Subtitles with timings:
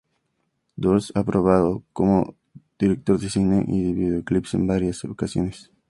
[0.77, 2.33] Durst ha probado como
[2.79, 5.69] director de cine y de videoclips en varias ocasiones.